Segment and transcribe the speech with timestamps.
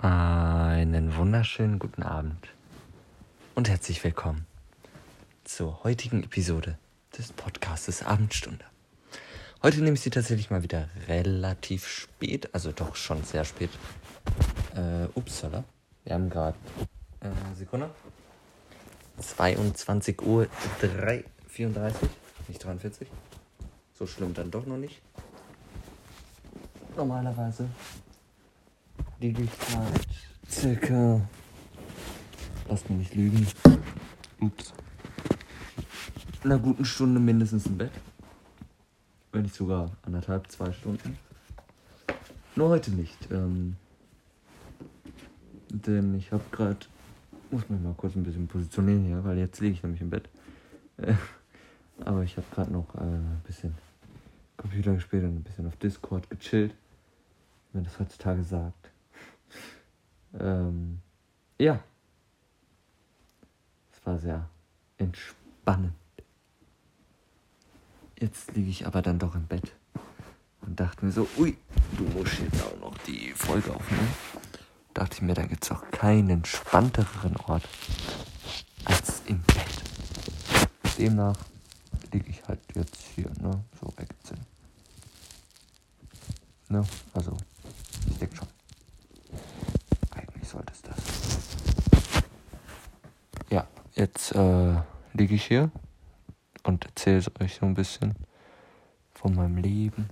[0.00, 2.50] Einen wunderschönen guten Abend
[3.56, 4.46] und herzlich willkommen
[5.42, 6.78] zur heutigen Episode
[7.18, 8.64] des Podcastes Abendstunde.
[9.60, 13.70] Heute nehme ich sie tatsächlich mal wieder relativ spät, also doch schon sehr spät.
[14.76, 15.64] Äh, upsala,
[16.04, 16.56] wir haben gerade,
[17.18, 17.90] äh, Sekunde,
[19.18, 20.46] 22 Uhr
[20.80, 22.08] 3, 34,
[22.46, 23.08] nicht 43.
[23.94, 25.02] So schlimm dann doch noch nicht.
[26.96, 27.68] Normalerweise
[29.20, 30.00] liege ich gerade
[30.48, 31.20] circa,
[32.68, 33.46] lasst mich nicht lügen,
[34.40, 34.72] ups,
[36.44, 37.90] einer guten Stunde mindestens im Bett.
[39.32, 41.18] Wenn nicht sogar anderthalb, zwei Stunden.
[42.56, 43.16] Nur heute nicht.
[43.30, 43.76] Ähm,
[45.68, 46.78] denn ich habe gerade,
[47.50, 50.28] muss mich mal kurz ein bisschen positionieren hier, weil jetzt liege ich nämlich im Bett.
[50.96, 51.14] Äh,
[52.04, 53.74] aber ich habe gerade noch äh, ein bisschen
[54.56, 56.74] Computer gespielt und ein bisschen auf Discord gechillt,
[57.72, 58.90] wenn das heutzutage sagt.
[60.38, 61.00] Ähm,
[61.58, 61.80] ja.
[63.92, 64.48] Es war sehr
[64.98, 65.94] entspannend.
[68.18, 69.74] Jetzt liege ich aber dann doch im Bett
[70.62, 71.56] und dachte mir so, ui,
[71.96, 74.12] du musst jetzt auch noch die Folge aufnehmen.
[74.92, 77.68] Dachte ich mir, da gibt es auch keinen entspannteren Ort
[78.84, 80.98] als im Bett.
[80.98, 81.38] Demnach
[82.12, 84.44] liege ich halt jetzt hier, ne, so wegziehen.
[86.68, 87.36] Ne, also,
[88.10, 88.48] ich denke schon.
[90.48, 90.96] Sollte es das.
[93.50, 94.76] Ja, jetzt äh,
[95.12, 95.70] liege ich hier
[96.62, 98.14] und erzähle euch so ein bisschen
[99.12, 100.08] von meinem Leben.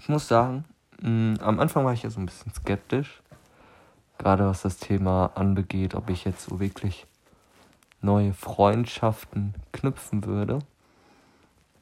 [0.00, 0.64] Ich muss sagen,
[1.00, 3.22] mh, am Anfang war ich ja so ein bisschen skeptisch,
[4.18, 7.06] gerade was das Thema anbegeht, ob ich jetzt so wirklich
[8.00, 10.58] neue Freundschaften knüpfen würde.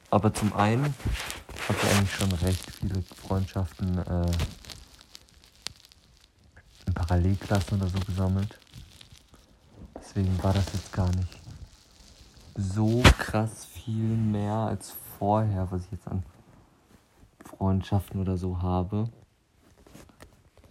[0.09, 0.95] Aber zum einen
[1.67, 4.31] habe ich eigentlich schon recht viele Freundschaften äh,
[6.85, 8.57] in Parallelklassen oder so gesammelt.
[9.95, 11.41] Deswegen war das jetzt gar nicht
[12.55, 16.23] so krass viel mehr als vorher, was ich jetzt an
[17.43, 19.09] Freundschaften oder so habe.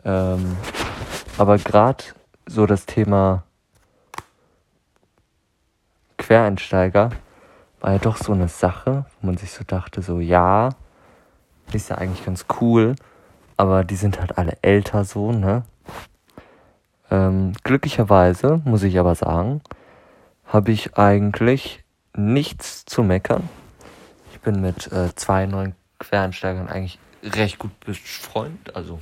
[0.04, 0.56] Ähm,
[1.36, 2.04] aber gerade
[2.46, 3.44] so das Thema
[6.16, 7.10] Quereinsteiger
[7.80, 10.70] war ja doch so eine Sache, wo man sich so dachte, so ja,
[11.72, 12.96] ist ja eigentlich ganz cool,
[13.56, 15.64] aber die sind halt alle älter so, ne?
[17.10, 19.62] Ähm, glücklicherweise, muss ich aber sagen,
[20.46, 21.84] habe ich eigentlich
[22.16, 23.48] nichts zu meckern.
[24.32, 28.74] Ich bin mit äh, zwei neuen Quereinsteigern eigentlich recht gut befreundet.
[28.74, 29.00] Also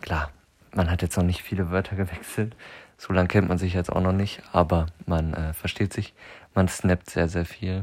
[0.00, 0.30] klar,
[0.74, 2.56] man hat jetzt noch nicht viele Wörter gewechselt.
[2.98, 6.12] So lange kennt man sich jetzt auch noch nicht, aber man äh, versteht sich.
[6.54, 7.80] Man snappt sehr, sehr viel.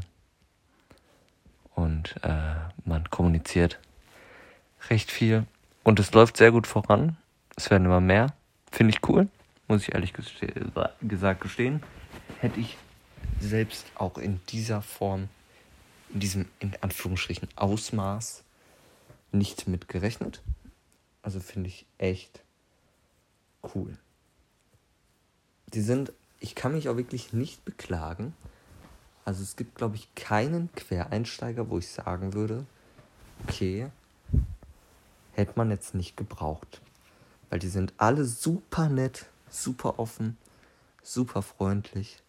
[1.74, 2.56] Und äh,
[2.86, 3.80] man kommuniziert
[4.90, 5.46] recht viel.
[5.84, 7.18] Und es läuft sehr gut voran.
[7.56, 8.28] Es werden immer mehr.
[8.72, 9.28] Finde ich cool,
[9.68, 10.48] muss ich ehrlich geste
[11.02, 11.82] gesagt gestehen.
[12.40, 12.78] Hätte ich
[13.40, 15.30] selbst auch in dieser Form,
[16.14, 18.44] in diesem in Anführungsstrichen Ausmaß
[19.32, 20.42] nicht mit gerechnet.
[21.22, 22.42] Also finde ich echt
[23.76, 23.98] cool.
[25.74, 28.34] Die sind, ich kann mich auch wirklich nicht beklagen.
[29.26, 32.66] Also es gibt, glaube ich, keinen Quereinsteiger, wo ich sagen würde,
[33.44, 33.92] okay,
[35.34, 36.82] hätte man jetzt nicht gebraucht.
[37.50, 40.38] Weil die sind alle super nett, super offen,
[41.04, 42.22] super freundlich.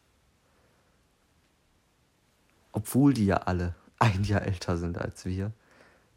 [2.73, 5.53] Obwohl die ja alle ein Jahr älter sind als wir.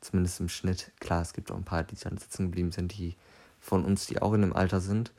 [0.02, 0.92] Zumindest im Schnitt.
[1.00, 3.16] Klar, es gibt auch ein paar, die dann sitzen geblieben sind, die
[3.62, 5.14] von uns, die auch in dem Alter sind.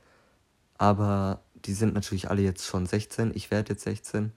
[0.76, 3.32] Aber die sind natürlich alle jetzt schon 16.
[3.34, 4.32] Ich werde jetzt 16.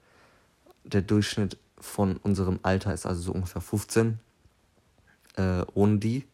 [0.84, 4.20] Der Durchschnitt von unserem Alter ist also so ungefähr 15.
[5.36, 6.26] Äh, ohne die.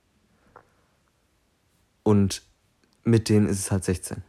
[2.04, 2.44] Und
[3.04, 4.22] mit denen ist es halt 16.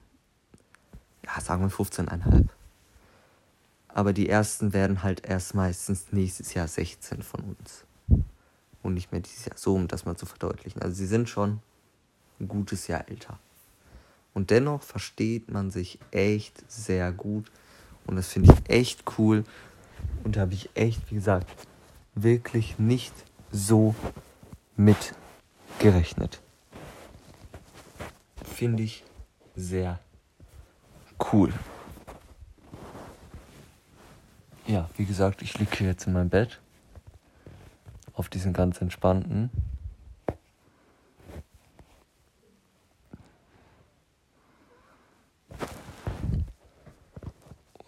[1.26, 2.46] Ja, sagen wir 15,5.
[3.88, 7.84] Aber die ersten werden halt erst meistens nächstes Jahr 16 von uns.
[8.82, 9.56] Und nicht mehr dieses Jahr.
[9.56, 10.80] So, um das mal zu verdeutlichen.
[10.80, 11.60] Also sie sind schon
[12.40, 13.38] ein gutes Jahr älter.
[14.34, 17.50] Und dennoch versteht man sich echt sehr gut.
[18.06, 19.44] Und das finde ich echt cool.
[20.24, 21.48] Und da habe ich echt, wie gesagt,
[22.14, 23.14] wirklich nicht
[23.50, 23.94] so
[24.76, 25.14] mit
[25.78, 26.40] gerechnet.
[28.44, 29.04] Finde ich
[29.54, 29.98] sehr
[31.32, 31.52] cool.
[34.66, 36.60] Ja, wie gesagt, ich liege jetzt in meinem Bett.
[38.14, 39.50] Auf diesen ganz entspannten.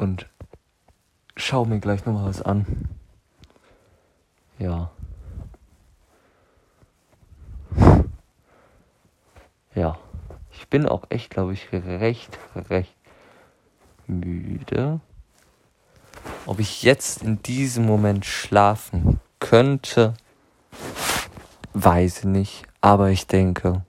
[0.05, 0.29] Und
[1.35, 2.67] schau mir gleich nochmal was an.
[4.59, 4.91] Ja.
[9.75, 9.99] Ja,
[10.53, 12.95] ich bin auch echt, glaube ich, recht, recht
[14.07, 15.01] müde.
[16.47, 20.15] Ob ich jetzt in diesem Moment schlafen könnte,
[21.73, 22.63] weiß ich nicht.
[22.81, 23.85] Aber ich denke,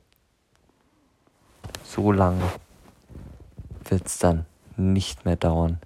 [1.83, 2.51] so lange
[3.83, 4.47] wird es dann
[4.77, 5.79] nicht mehr dauern,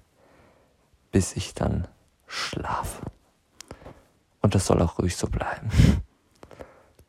[1.10, 1.88] bis ich dann
[2.26, 3.02] schlafe.
[4.40, 5.70] Und das soll auch ruhig so bleiben.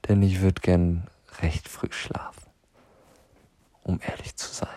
[0.07, 1.07] Denn ich würde gern
[1.41, 2.49] recht früh schlafen,
[3.83, 4.69] um ehrlich zu sein.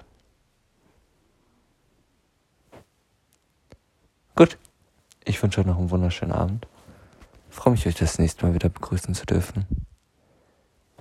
[4.37, 4.59] Gut,
[5.25, 6.67] ich wünsche euch noch einen wunderschönen Abend.
[7.51, 9.87] Ich freue mich, euch das nächste Mal wieder begrüßen zu dürfen,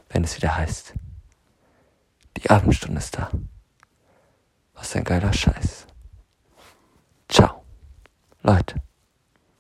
[0.09, 0.93] wenn es wieder heißt,
[2.37, 3.31] die Abendstunde ist da.
[4.75, 5.87] Was ein geiler Scheiß.
[8.43, 8.75] Leute,